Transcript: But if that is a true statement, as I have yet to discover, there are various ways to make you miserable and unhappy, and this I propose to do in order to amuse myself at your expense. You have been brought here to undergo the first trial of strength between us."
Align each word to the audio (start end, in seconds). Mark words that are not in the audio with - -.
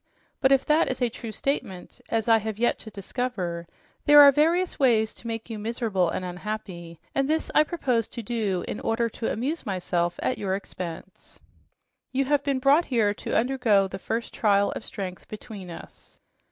But 0.41 0.51
if 0.51 0.65
that 0.65 0.89
is 0.89 0.99
a 0.99 1.09
true 1.11 1.31
statement, 1.31 2.01
as 2.09 2.27
I 2.27 2.39
have 2.39 2.57
yet 2.57 2.79
to 2.79 2.89
discover, 2.89 3.67
there 4.05 4.19
are 4.21 4.31
various 4.31 4.79
ways 4.79 5.13
to 5.13 5.27
make 5.27 5.47
you 5.47 5.59
miserable 5.59 6.09
and 6.09 6.25
unhappy, 6.25 6.99
and 7.13 7.29
this 7.29 7.51
I 7.53 7.61
propose 7.61 8.07
to 8.07 8.23
do 8.23 8.65
in 8.67 8.79
order 8.79 9.09
to 9.09 9.31
amuse 9.31 9.63
myself 9.63 10.19
at 10.23 10.39
your 10.39 10.55
expense. 10.55 11.39
You 12.11 12.25
have 12.25 12.41
been 12.43 12.57
brought 12.57 12.85
here 12.85 13.13
to 13.13 13.37
undergo 13.37 13.87
the 13.87 13.99
first 13.99 14.33
trial 14.33 14.71
of 14.71 14.83
strength 14.83 15.27
between 15.27 15.69
us." 15.69 16.19